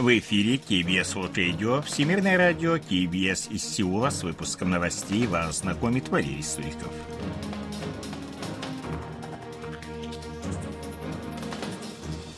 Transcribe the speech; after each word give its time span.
В 0.00 0.18
эфире 0.18 0.54
KBS 0.54 1.14
World 1.14 1.34
Radio, 1.34 1.82
Всемирное 1.82 2.38
радио 2.38 2.76
KBS 2.76 3.52
из 3.52 3.62
Сеула 3.62 4.08
с 4.08 4.22
выпуском 4.22 4.70
новостей 4.70 5.26
вас 5.26 5.58
знакомит 5.58 6.08
Валерий 6.08 6.42
Суриков. 6.42 6.90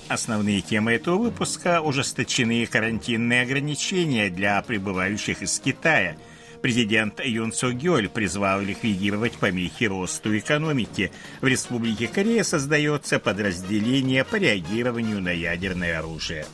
Основные 0.09 0.61
темы 0.61 0.95
этого 0.95 1.19
выпуска– 1.19 1.80
ужесточенные 1.83 2.66
карантинные 2.66 3.43
ограничения 3.43 4.29
для 4.29 4.60
прибывающих 4.62 5.42
из 5.42 5.60
Китая. 5.60 6.16
Президент 6.62 7.24
Юн 7.24 7.52
Со 7.52 7.70
Гёль 7.73 8.09
призвал 8.09 8.60
ликвидировать 8.60 9.34
помехи 9.34 9.84
росту 9.84 10.37
экономики. 10.37 11.12
В 11.41 11.47
Республике 11.47 12.09
Корея 12.09 12.42
создается 12.42 13.20
подразделение 13.20 14.24
по 14.24 14.34
реагированию 14.34 15.23
на 15.23 15.30
ядерное 15.30 16.01
оружие. 16.01 16.45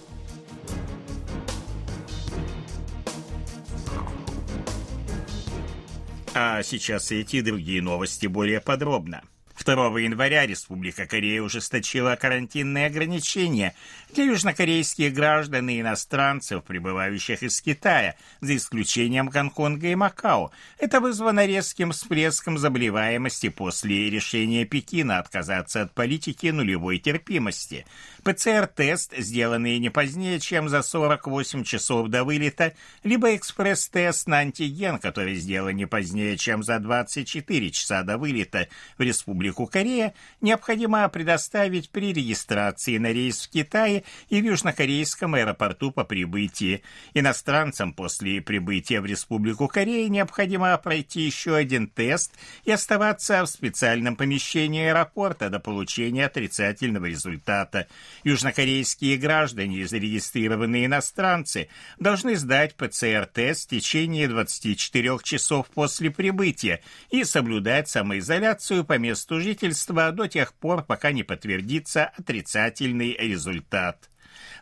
А 6.40 6.62
сейчас 6.62 7.10
эти 7.10 7.38
и 7.38 7.42
другие 7.42 7.82
новости 7.82 8.28
более 8.28 8.60
подробно. 8.60 9.24
2 9.68 10.00
января 10.00 10.46
Республика 10.46 11.06
Корея 11.06 11.42
ужесточила 11.42 12.16
карантинные 12.16 12.86
ограничения 12.86 13.74
для 14.14 14.24
южнокорейских 14.24 15.12
граждан 15.12 15.68
и 15.68 15.82
иностранцев, 15.82 16.64
прибывающих 16.64 17.42
из 17.42 17.60
Китая, 17.60 18.14
за 18.40 18.56
исключением 18.56 19.28
Гонконга 19.28 19.88
и 19.88 19.94
Макао. 19.94 20.52
Это 20.78 21.00
вызвано 21.00 21.44
резким 21.44 21.92
всплеском 21.92 22.56
заболеваемости 22.56 23.50
после 23.50 24.08
решения 24.08 24.64
Пекина 24.64 25.18
отказаться 25.18 25.82
от 25.82 25.92
политики 25.92 26.46
нулевой 26.46 26.98
терпимости. 26.98 27.84
ПЦР-тест, 28.24 29.14
сделанный 29.18 29.78
не 29.78 29.90
позднее, 29.90 30.40
чем 30.40 30.70
за 30.70 30.82
48 30.82 31.64
часов 31.64 32.08
до 32.08 32.24
вылета, 32.24 32.72
либо 33.04 33.36
экспресс-тест 33.36 34.28
на 34.28 34.38
антиген, 34.38 34.98
который 34.98 35.34
сделан 35.34 35.76
не 35.76 35.86
позднее, 35.86 36.38
чем 36.38 36.62
за 36.62 36.78
24 36.78 37.70
часа 37.70 38.02
до 38.02 38.16
вылета 38.16 38.68
в 38.96 39.02
Республику 39.02 39.57
Корея, 39.66 40.14
необходимо 40.40 41.08
предоставить 41.08 41.90
при 41.90 42.12
регистрации 42.12 42.98
на 42.98 43.12
рейс 43.12 43.46
в 43.46 43.50
Китае 43.50 44.04
и 44.28 44.40
в 44.40 44.44
южнокорейском 44.44 45.34
аэропорту 45.34 45.90
по 45.90 46.04
прибытии. 46.04 46.82
Иностранцам 47.14 47.92
после 47.92 48.40
прибытия 48.40 49.00
в 49.00 49.06
Республику 49.06 49.68
Корея 49.68 50.08
необходимо 50.08 50.76
пройти 50.78 51.22
еще 51.22 51.56
один 51.56 51.88
тест 51.88 52.32
и 52.64 52.70
оставаться 52.70 53.44
в 53.44 53.48
специальном 53.48 54.16
помещении 54.16 54.86
аэропорта 54.86 55.50
до 55.50 55.60
получения 55.60 56.26
отрицательного 56.26 57.06
результата. 57.06 57.88
Южнокорейские 58.24 59.16
граждане, 59.16 59.86
зарегистрированные 59.86 60.86
иностранцы, 60.86 61.68
должны 61.98 62.36
сдать 62.36 62.74
ПЦР-тест 62.76 63.66
в 63.66 63.70
течение 63.70 64.28
24 64.28 65.18
часов 65.22 65.68
после 65.68 66.10
прибытия 66.10 66.82
и 67.10 67.24
соблюдать 67.24 67.88
самоизоляцию 67.88 68.84
по 68.84 68.98
месту 68.98 69.37
жительства 69.40 70.12
до 70.12 70.28
тех 70.28 70.54
пор, 70.54 70.84
пока 70.84 71.12
не 71.12 71.22
подтвердится 71.22 72.06
отрицательный 72.06 73.16
результат. 73.18 74.10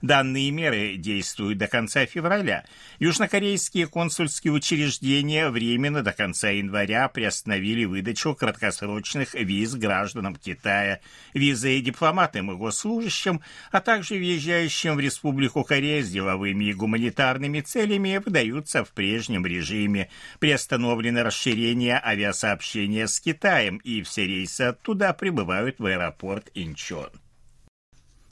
Данные 0.03 0.51
меры 0.51 0.97
действуют 0.97 1.59
до 1.59 1.67
конца 1.67 2.07
февраля. 2.07 2.65
Южнокорейские 2.99 3.87
консульские 3.87 4.53
учреждения 4.53 5.49
временно 5.49 6.03
до 6.03 6.13
конца 6.13 6.51
января 6.51 7.09
приостановили 7.09 7.85
выдачу 7.85 8.35
краткосрочных 8.35 9.35
виз 9.35 9.75
гражданам 9.75 10.37
Китая. 10.37 11.01
Визы 11.35 11.81
дипломатам 11.81 12.51
и 12.51 12.55
госслужащим, 12.55 13.41
а 13.71 13.81
также 13.81 14.15
въезжающим 14.15 14.97
в 14.97 15.01
Республику 15.01 15.65
Корея 15.65 16.03
с 16.03 16.11
деловыми 16.11 16.67
и 16.67 16.75
гуманитарными 16.75 17.61
целями 17.61 18.21
выдаются 18.25 18.85
в 18.85 18.91
прежнем 18.93 19.47
режиме. 19.47 20.11
Приостановлено 20.39 21.23
расширение 21.23 22.01
авиасообщения 22.03 23.07
с 23.07 23.21
Китаем, 23.21 23.79
и 23.79 24.03
все 24.03 24.27
рейсы 24.27 24.63
оттуда 24.63 25.13
прибывают 25.13 25.79
в 25.79 25.87
аэропорт 25.87 26.51
Инчон. 26.55 27.11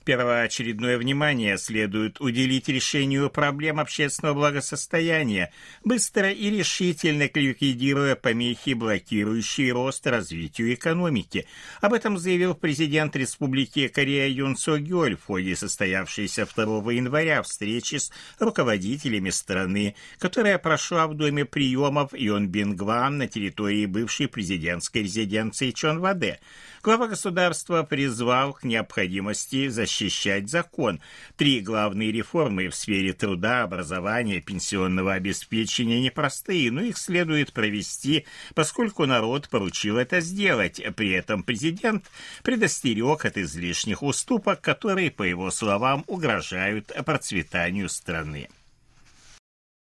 Первоочередное 0.04 0.98
внимание 0.98 1.56
следует 1.56 2.20
уделить 2.20 2.68
решению 2.68 3.30
проблем 3.30 3.80
общественного 3.80 4.34
благосостояния, 4.34 5.50
быстро 5.82 6.30
и 6.30 6.50
решительно 6.50 7.30
ликвидируя 7.34 8.14
помехи, 8.14 8.74
блокирующие 8.74 9.72
рост 9.72 10.06
развитию 10.06 10.74
экономики. 10.74 11.46
Об 11.80 11.94
этом 11.94 12.18
заявил 12.18 12.54
президент 12.54 13.16
Республики 13.16 13.88
Корея 13.88 14.28
Юн 14.28 14.58
Со 14.58 14.78
Гёль 14.78 15.16
в 15.16 15.24
ходе 15.24 15.56
состоявшейся 15.56 16.46
2 16.46 16.92
января 16.92 17.42
встречи 17.42 17.96
с 17.96 18.12
руководителями 18.38 19.30
страны, 19.30 19.94
которая 20.18 20.58
прошла 20.58 21.06
в 21.06 21.14
доме 21.14 21.46
приемов 21.46 22.12
Йон 22.12 22.48
Бингван 22.48 23.16
на 23.16 23.26
территории 23.26 23.86
бывшей 23.86 24.28
президентской 24.28 25.04
резиденции 25.04 25.70
Чон 25.70 26.00
Ваде. 26.00 26.40
Глава 26.82 27.08
государства 27.08 27.82
призвал 27.82 28.52
к 28.52 28.64
необходимости 28.64 29.68
защищать 29.94 30.50
закон. 30.50 31.00
Три 31.36 31.60
главные 31.60 32.10
реформы 32.10 32.68
в 32.68 32.74
сфере 32.74 33.12
труда, 33.12 33.62
образования, 33.62 34.40
пенсионного 34.40 35.14
обеспечения 35.14 36.00
непростые, 36.00 36.70
но 36.70 36.82
их 36.82 36.98
следует 36.98 37.52
провести, 37.52 38.26
поскольку 38.54 39.06
народ 39.06 39.48
поручил 39.48 39.96
это 39.98 40.20
сделать. 40.20 40.80
При 40.96 41.12
этом 41.12 41.42
президент 41.42 42.04
предостерег 42.42 43.24
от 43.24 43.38
излишних 43.38 44.02
уступок, 44.02 44.60
которые, 44.60 45.10
по 45.10 45.22
его 45.22 45.50
словам, 45.50 46.04
угрожают 46.06 46.92
процветанию 47.04 47.88
страны. 47.88 48.48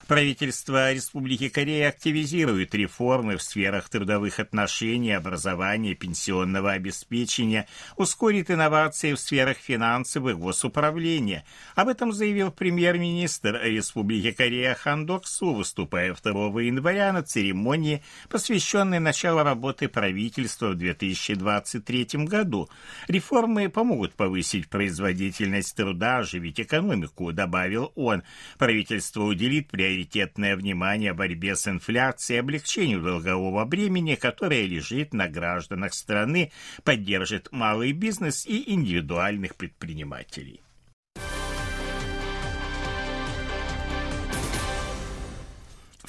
Правительство 0.06 0.92
Республики 0.92 1.48
Корея 1.48 1.88
активизирует 1.88 2.75
реформы 2.75 3.38
в 3.38 3.42
сферах 3.42 3.88
трудовых 3.88 4.38
отношений, 4.38 5.12
образования, 5.12 5.94
пенсионного 5.94 6.72
обеспечения, 6.72 7.66
ускорит 7.97 8.50
инновации 8.50 9.15
в 9.15 9.19
сферах 9.19 9.56
финансов 9.56 10.26
и 10.26 10.34
госуправления. 10.34 11.47
Об 11.75 11.88
этом 11.88 12.12
заявил 12.12 12.50
премьер-министр 12.50 13.59
Республики 13.65 14.32
Корея 14.32 14.75
Хан 14.75 15.06
Док 15.06 15.26
Су, 15.26 15.54
выступая 15.54 16.15
2 16.15 16.32
января 16.60 17.10
на 17.12 17.22
церемонии, 17.22 18.03
посвященной 18.28 18.98
началу 18.98 19.42
работы 19.42 19.88
правительства 19.88 20.71
в 20.71 20.75
2023 20.75 22.26
году. 22.26 22.69
Реформы 23.09 23.71
помогут 23.71 24.12
повысить 24.12 24.69
производительность 24.69 25.75
труда, 25.75 26.19
оживить 26.19 26.60
экономику, 26.60 27.32
добавил 27.32 27.91
он. 27.94 28.22
Правительство 28.59 29.22
уделит 29.22 29.69
приоритет 29.69 29.94
приоритетное 29.94 30.56
внимание 30.56 31.12
борьбе 31.12 31.55
с 31.55 31.69
инфляцией, 31.69 32.41
облегчению 32.41 33.00
долгового 33.00 33.65
бремени, 33.65 34.16
которое 34.16 34.66
лежит 34.66 35.15
на 35.15 35.28
гражданах 35.28 35.94
страны, 35.94 36.50
поддержит 36.82 37.53
малый 37.53 37.93
бизнес 37.93 38.44
и 38.44 38.72
индивидуальных 38.72 39.54
предпринимателей. 39.54 40.60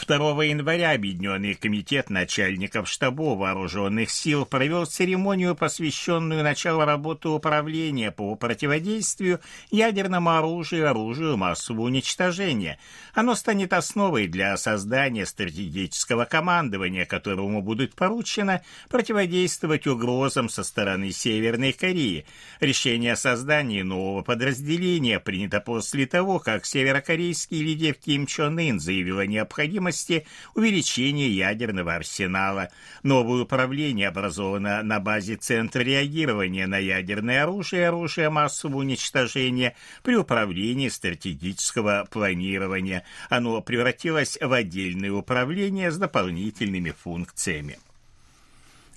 2 0.07 0.43
января 0.45 0.91
Объединенный 0.91 1.55
комитет 1.55 2.11
начальников 2.11 2.87
штабов 2.87 3.39
вооруженных 3.39 4.11
сил 4.11 4.45
провел 4.45 4.85
церемонию, 4.85 5.55
посвященную 5.55 6.43
началу 6.43 6.85
работы 6.85 7.29
управления 7.29 8.11
по 8.11 8.35
противодействию 8.35 9.39
ядерному 9.71 10.29
оружию 10.29 10.83
и 10.83 10.85
оружию 10.85 11.37
массового 11.37 11.85
уничтожения. 11.85 12.77
Оно 13.15 13.33
станет 13.33 13.73
основой 13.73 14.27
для 14.27 14.55
создания 14.57 15.25
стратегического 15.25 16.25
командования, 16.25 17.05
которому 17.05 17.63
будет 17.63 17.95
поручено 17.95 18.61
противодействовать 18.89 19.87
угрозам 19.87 20.49
со 20.49 20.63
стороны 20.63 21.11
Северной 21.11 21.73
Кореи. 21.73 22.25
Решение 22.59 23.13
о 23.13 23.17
создании 23.17 23.81
нового 23.81 24.21
подразделения 24.21 25.19
принято 25.19 25.61
после 25.61 26.05
того, 26.05 26.37
как 26.37 26.65
северокорейский 26.65 27.63
лидер 27.63 27.95
Ким 27.95 28.27
Чон 28.27 28.59
Ын 28.59 28.79
заявил 28.79 29.19
о 29.19 29.25
необходимости 29.25 29.94
возможности 29.95 30.25
увеличения 30.53 31.29
ядерного 31.29 31.95
арсенала. 31.95 32.69
Новое 33.03 33.43
управление 33.43 34.09
образовано 34.09 34.83
на 34.83 34.99
базе 34.99 35.35
Центра 35.35 35.81
реагирования 35.81 36.67
на 36.67 36.77
ядерное 36.77 37.43
оружие 37.43 37.83
и 37.83 37.85
оружие 37.85 38.29
массового 38.29 38.77
уничтожения 38.77 39.75
при 40.03 40.15
управлении 40.15 40.89
стратегического 40.89 42.07
планирования. 42.09 43.03
Оно 43.29 43.61
превратилось 43.61 44.37
в 44.39 44.51
отдельное 44.51 45.11
управление 45.11 45.91
с 45.91 45.97
дополнительными 45.97 46.91
функциями. 46.91 47.77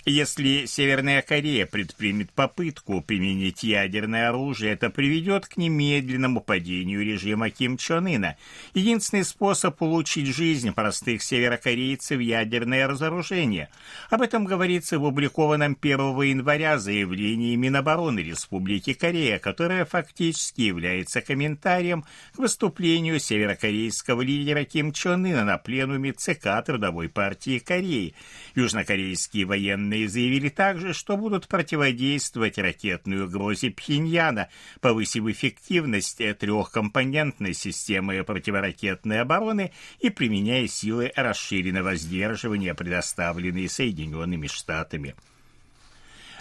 Если 0.09 0.65
Северная 0.65 1.21
Корея 1.21 1.67
предпримет 1.67 2.31
попытку 2.31 2.99
применить 2.99 3.61
ядерное 3.61 4.29
оружие, 4.29 4.73
это 4.73 4.89
приведет 4.89 5.45
к 5.45 5.55
немедленному 5.55 6.41
падению 6.41 7.05
режима 7.05 7.51
Ким 7.51 7.77
Чен 7.77 8.07
Ына. 8.07 8.35
Единственный 8.73 9.23
способ 9.23 9.79
улучшить 9.79 10.25
жизнь 10.25 10.71
простых 10.71 11.21
северокорейцев– 11.21 12.19
ядерное 12.21 12.87
разоружение. 12.87 13.69
Об 14.09 14.23
этом 14.23 14.45
говорится 14.45 14.97
в 14.97 15.05
опубликованном 15.05 15.77
1 15.79 15.99
января 16.23 16.79
заявлении 16.79 17.55
Минобороны 17.55 18.21
Республики 18.21 18.93
Корея, 18.93 19.37
которое 19.37 19.85
фактически 19.85 20.61
является 20.61 21.21
комментарием 21.21 22.03
к 22.33 22.39
выступлению 22.39 23.19
северокорейского 23.19 24.23
лидера 24.23 24.63
Ким 24.63 24.91
Чен 24.91 25.23
Ына 25.23 25.45
на 25.45 25.59
пленуме 25.59 26.13
ЦК 26.13 26.65
Трудовой 26.65 27.09
партии 27.09 27.59
Кореи. 27.59 28.15
Южнокорейские 28.55 29.45
военные 29.45 29.98
Военные 29.99 30.09
заявили 30.09 30.49
также, 30.49 30.93
что 30.93 31.17
будут 31.17 31.47
противодействовать 31.47 32.57
ракетной 32.57 33.23
угрозе 33.23 33.69
Пхеньяна, 33.71 34.47
повысив 34.79 35.27
эффективность 35.27 36.21
трехкомпонентной 36.39 37.53
системы 37.53 38.23
противоракетной 38.23 39.21
обороны 39.21 39.71
и 39.99 40.09
применяя 40.09 40.67
силы 40.67 41.11
расширенного 41.15 41.95
сдерживания, 41.95 42.73
предоставленные 42.73 43.67
Соединенными 43.67 44.47
Штатами. 44.47 45.15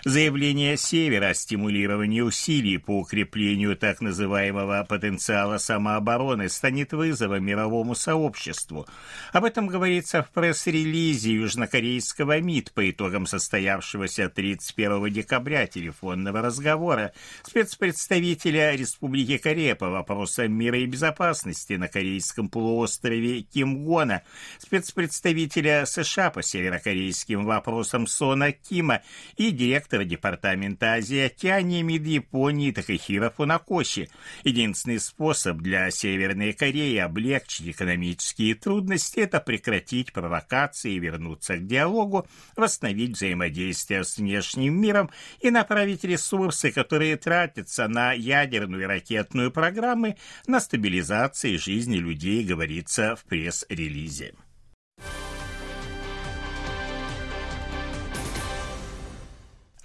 Заявление 0.08 0.78
Севера 0.78 1.26
о 1.28 1.34
стимулировании 1.34 2.22
усилий 2.22 2.78
по 2.78 3.00
укреплению 3.00 3.76
так 3.76 4.00
называемого 4.00 4.86
потенциала 4.88 5.58
самообороны 5.58 6.48
станет 6.48 6.94
вызовом 6.94 7.44
мировому 7.44 7.94
сообществу. 7.94 8.86
Об 9.34 9.44
этом 9.44 9.66
говорится 9.66 10.22
в 10.22 10.30
пресс-релизе 10.30 11.34
южнокорейского 11.34 12.40
МИД 12.40 12.72
по 12.72 12.90
итогам 12.90 13.26
состоявшегося 13.26 14.30
31 14.30 15.12
декабря 15.12 15.66
телефонного 15.66 16.40
разговора 16.40 17.12
спецпредставителя 17.42 18.74
Республики 18.76 19.36
Корея 19.36 19.74
по 19.74 19.90
вопросам 19.90 20.50
мира 20.52 20.78
и 20.78 20.86
безопасности 20.86 21.74
на 21.74 21.86
Корейском 21.86 22.48
полуострове 22.48 23.42
Ким 23.42 23.84
Гона, 23.84 24.22
спецпредставителя 24.58 25.84
США 25.84 26.30
по 26.30 26.42
северокорейским 26.42 27.44
вопросам 27.44 28.06
Сона 28.06 28.52
Кима 28.52 29.02
и 29.36 29.50
директора 29.50 29.97
директора 29.98 30.04
Департамента 30.04 30.94
Азии 30.94 31.26
Океании 31.26 31.82
МИД 31.82 32.06
Японии 32.06 32.72
Такахира 32.72 33.30
Фунакоши. 33.30 34.08
Единственный 34.44 35.00
способ 35.00 35.58
для 35.58 35.90
Северной 35.90 36.52
Кореи 36.52 36.96
облегчить 36.98 37.68
экономические 37.68 38.54
трудности– 38.54 39.20
это 39.20 39.40
прекратить 39.40 40.12
провокации 40.12 40.92
и 40.92 40.98
вернуться 40.98 41.56
к 41.56 41.66
диалогу, 41.66 42.26
восстановить 42.56 43.16
взаимодействие 43.16 44.04
с 44.04 44.18
внешним 44.18 44.80
миром 44.80 45.10
и 45.40 45.50
направить 45.50 46.04
ресурсы, 46.04 46.70
которые 46.70 47.16
тратятся 47.16 47.88
на 47.88 48.12
ядерную 48.12 48.82
и 48.82 48.86
ракетную 48.86 49.50
программы, 49.50 50.16
на 50.46 50.60
стабилизации 50.60 51.56
жизни 51.56 51.96
людей, 51.96 52.44
говорится 52.44 53.16
в 53.16 53.24
пресс-релизе. 53.24 54.34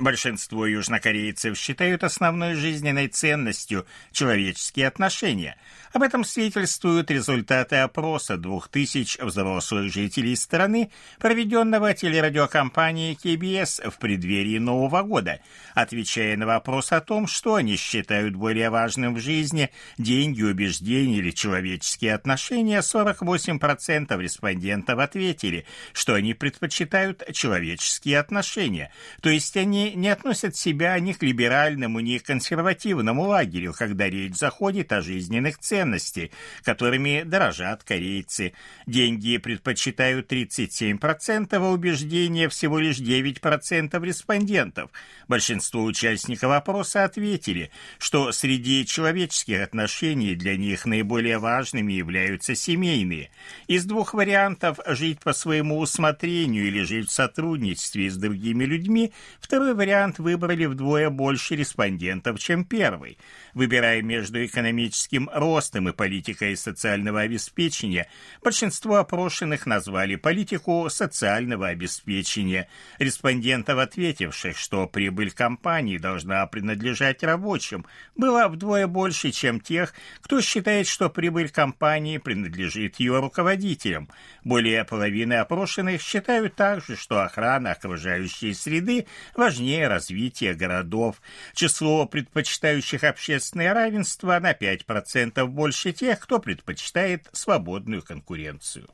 Большинство 0.03 0.65
южнокорейцев 0.65 1.57
считают 1.57 2.03
основной 2.03 2.55
жизненной 2.55 3.07
ценностью 3.07 3.85
человеческие 4.11 4.87
отношения– 4.87 5.55
об 5.93 6.01
этом 6.01 6.23
свидетельствуют 6.23 7.11
результаты 7.11 7.75
опроса 7.75 8.35
двух 8.35 8.67
тысяч 8.67 9.19
взрослых 9.19 9.93
жителей 9.93 10.35
страны, 10.35 10.89
проведенного 11.19 11.93
телерадиокомпанией 11.93 13.13
KBS 13.13 13.91
в 13.91 13.99
преддверии 13.99 14.57
Нового 14.57 15.03
года, 15.03 15.39
отвечая 15.75 16.35
на 16.35 16.47
вопрос 16.47 16.91
о 16.91 16.99
том, 16.99 17.27
что 17.27 17.55
они 17.55 17.75
считают 17.75 18.35
более 18.35 18.71
важным 18.71 19.13
в 19.13 19.19
жизни– 19.19 19.69
деньги, 19.99 20.41
убеждения 20.41 21.17
или 21.17 21.29
человеческие 21.29 22.15
отношения, 22.15 22.79
48% 22.79 24.19
респондентов 24.19 24.97
ответили, 24.97 25.67
что 25.93 26.15
они 26.15 26.33
предпочитают 26.33 27.23
человеческие 27.33 28.17
отношения, 28.17 28.91
то 29.21 29.29
есть 29.29 29.55
они 29.57 29.92
не 29.95 30.09
относят 30.09 30.55
себя 30.55 30.99
ни 30.99 31.13
к 31.13 31.23
либеральному, 31.23 31.99
ни 31.99 32.17
к 32.17 32.23
консервативному 32.23 33.23
лагерю, 33.23 33.73
когда 33.77 34.09
речь 34.09 34.35
заходит 34.35 34.91
о 34.91 35.01
жизненных 35.01 35.59
ценностях, 35.59 36.29
которыми 36.63 37.23
дорожат 37.23 37.83
корейцы. 37.83 38.53
Деньги 38.85 39.37
предпочитают 39.37 40.31
37%, 40.31 41.47
а 41.51 41.69
убеждения 41.69 42.49
всего 42.49 42.79
лишь 42.79 42.99
9% 42.99 44.05
респондентов. 44.05 44.91
Большинство 45.27 45.83
участников 45.83 46.51
опроса 46.51 47.03
ответили, 47.03 47.71
что 47.99 48.31
среди 48.31 48.85
человеческих 48.85 49.61
отношений 49.61 50.35
для 50.35 50.57
них 50.57 50.85
наиболее 50.85 51.37
важными 51.37 51.93
являются 51.93 52.55
семейные. 52.55 53.29
Из 53.67 53.85
двух 53.85 54.13
вариантов 54.13 54.79
«жить 54.87 55.19
по 55.19 55.33
своему 55.33 55.79
усмотрению» 55.79 56.67
или 56.67 56.83
«жить 56.83 57.09
в 57.09 57.13
сотрудничестве 57.13 58.09
с 58.09 58.17
другими 58.17 58.65
людьми» 58.65 59.13
второй 59.39 59.73
вариант 59.73 59.82
выбрали 60.19 60.65
вдвое 60.65 61.09
больше 61.09 61.55
респондентов, 61.55 62.39
чем 62.39 62.63
первый. 62.63 63.17
Выбирая 63.53 64.01
между 64.01 64.43
экономическим 64.45 65.29
ростом 65.33 65.89
и 65.89 65.91
политикой 65.91 66.55
социального 66.55 67.21
обеспечения, 67.21 68.07
большинство 68.41 68.97
опрошенных 68.97 69.65
назвали 69.65 70.15
политику 70.15 70.87
социального 70.89 71.67
обеспечения. 71.67 72.69
Респондентов, 72.99 73.79
ответивших, 73.79 74.57
что 74.57 74.87
прибыль 74.87 75.31
компании 75.31 75.97
должна 75.97 76.45
принадлежать 76.47 77.23
рабочим, 77.23 77.85
было 78.15 78.47
вдвое 78.47 78.87
больше, 78.87 79.31
чем 79.31 79.59
тех, 79.59 79.93
кто 80.21 80.39
считает, 80.41 80.87
что 80.87 81.09
прибыль 81.09 81.49
компании 81.49 82.17
принадлежит 82.17 82.99
ее 82.99 83.19
руководителям. 83.19 84.09
Более 84.43 84.85
половины 84.85 85.33
опрошенных 85.33 86.01
считают 86.01 86.55
также, 86.55 86.95
что 86.95 87.21
охрана 87.21 87.71
окружающей 87.71 88.53
среды 88.53 89.07
важнее 89.35 89.62
развития 89.87 90.53
городов. 90.53 91.21
Число 91.53 92.05
предпочитающих 92.05 93.03
общественное 93.03 93.73
равенство 93.73 94.39
на 94.39 94.53
5% 94.53 95.45
больше 95.45 95.73
больше 95.73 95.91
тех, 95.91 96.19
кто 96.19 96.39
предпочитает 96.39 97.29
свободную 97.31 98.03
конкуренцию. 98.03 98.89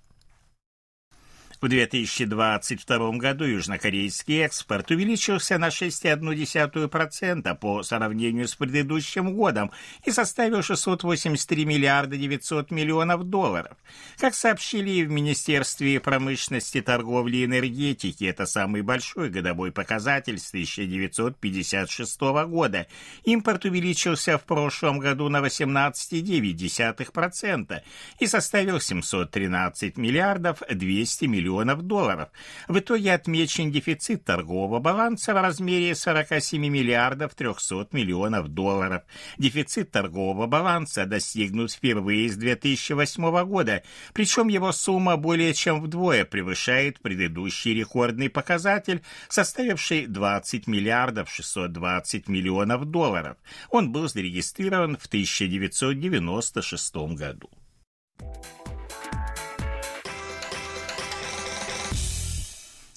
В 1.62 1.68
2022 1.68 3.12
году 3.18 3.44
южнокорейский 3.44 4.46
экспорт 4.46 4.92
увеличился 4.92 5.58
на 5.58 5.68
6,1% 5.68 7.58
по 7.58 7.84
сравнению 7.84 8.48
с 8.48 8.56
предыдущим 8.56 9.36
годом 9.36 9.70
и 10.06 10.12
составил 10.12 10.64
683 10.64 11.66
миллиарда 11.66 12.16
900 12.16 12.72
миллионов 12.72 13.26
долларов. 13.26 13.76
Как 14.20 14.36
сообщили 14.36 15.04
в 15.04 15.12
Министерстве 15.12 16.00
промышленности, 16.00 16.80
торговли 16.80 17.36
и 17.38 17.44
энергетики, 17.44 18.24
это 18.24 18.46
самый 18.46 18.82
большой 18.82 19.30
годовой 19.30 19.74
показатель 19.74 20.40
с 20.40 20.52
1956 20.52 22.22
года. 22.48 22.88
Импорт 23.26 23.66
увеличился 23.66 24.38
в 24.38 24.46
прошлом 24.46 25.00
году 25.00 25.28
на 25.28 25.46
18,9% 25.46 27.82
и 28.20 28.28
составил 28.28 28.80
713 28.80 29.98
миллиардов 29.98 30.64
200 30.70 31.26
миллионов 31.26 31.49
миллионов 31.50 31.82
долларов. 31.82 32.30
В 32.68 32.78
итоге 32.80 33.14
отмечен 33.14 33.72
дефицит 33.72 34.24
торгового 34.24 34.80
баланса 34.80 35.34
в 35.34 35.42
размере 35.42 35.96
47 35.96 36.68
миллиардов 36.68 37.34
300 37.36 37.88
миллионов 37.92 38.50
долларов. 38.50 39.02
Дефицит 39.38 39.92
торгового 39.92 40.48
баланса 40.48 41.06
достигнут 41.06 41.72
впервые 41.72 42.30
с 42.30 42.36
2008 42.36 43.46
года, 43.46 43.84
причем 44.14 44.48
его 44.48 44.72
сумма 44.72 45.18
более 45.18 45.54
чем 45.54 45.82
вдвое 45.82 46.24
превышает 46.26 47.00
предыдущий 47.02 47.74
рекордный 47.74 48.30
показатель, 48.30 49.02
составивший 49.28 50.06
20 50.06 50.68
миллиардов 50.68 51.32
620 51.32 52.28
миллионов 52.28 52.86
долларов. 52.86 53.38
Он 53.70 53.92
был 53.92 54.08
зарегистрирован 54.08 54.98
в 54.98 55.08
1996 55.08 56.96
году. 57.16 57.50